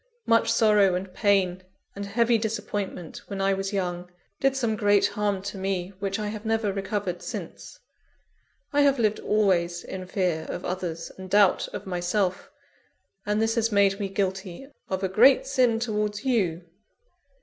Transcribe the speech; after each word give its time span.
Much 0.25 0.51
sorrow 0.51 0.95
and 0.95 1.13
pain 1.13 1.61
and 1.95 2.07
heavy 2.07 2.35
disappointment, 2.39 3.21
when 3.27 3.39
I 3.39 3.53
was 3.53 3.71
young, 3.71 4.09
did 4.39 4.55
some 4.55 4.75
great 4.75 5.05
harm 5.09 5.43
to 5.43 5.59
me 5.59 5.93
which 5.99 6.17
I 6.17 6.29
have 6.29 6.43
never 6.43 6.73
recovered 6.73 7.21
since. 7.21 7.77
I 8.73 8.81
have 8.81 8.97
lived 8.97 9.19
always 9.19 9.83
in 9.83 10.07
fear 10.07 10.47
of 10.49 10.65
others, 10.65 11.11
and 11.19 11.29
doubt 11.29 11.67
of 11.67 11.85
myself; 11.85 12.49
and 13.27 13.39
this 13.39 13.53
has 13.53 13.71
made 13.71 13.99
me 13.99 14.09
guilty 14.09 14.65
of 14.89 15.03
a 15.03 15.07
great 15.07 15.45
sin 15.45 15.77
towards 15.79 16.23
_you. 16.23 16.63